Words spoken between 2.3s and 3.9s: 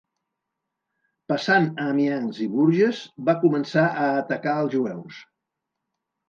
i Bourges, va començar